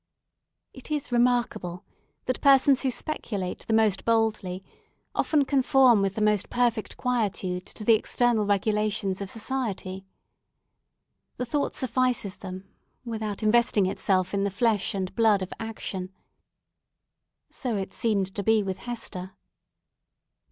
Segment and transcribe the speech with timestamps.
[0.73, 1.85] It is remarkable
[2.25, 4.63] that persons who speculate the most boldly
[5.13, 10.07] often conform with the most perfect quietude to the external regulations of society.
[11.37, 12.67] The thought suffices them,
[13.05, 16.11] without investing itself in the flesh and blood of action.
[17.51, 19.33] So it seemed to be with Hester.